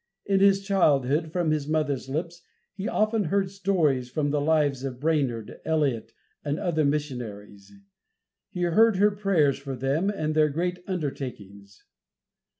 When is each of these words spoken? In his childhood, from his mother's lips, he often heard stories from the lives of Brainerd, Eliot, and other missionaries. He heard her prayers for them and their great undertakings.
In 0.25 0.39
his 0.39 0.65
childhood, 0.65 1.31
from 1.31 1.51
his 1.51 1.67
mother's 1.67 2.09
lips, 2.09 2.41
he 2.73 2.87
often 2.87 3.25
heard 3.25 3.51
stories 3.51 4.09
from 4.09 4.31
the 4.31 4.41
lives 4.41 4.83
of 4.83 4.99
Brainerd, 4.99 5.61
Eliot, 5.63 6.11
and 6.43 6.59
other 6.59 6.83
missionaries. 6.83 7.71
He 8.49 8.63
heard 8.63 8.95
her 8.95 9.11
prayers 9.11 9.59
for 9.59 9.75
them 9.75 10.09
and 10.09 10.33
their 10.33 10.49
great 10.49 10.83
undertakings. 10.87 11.83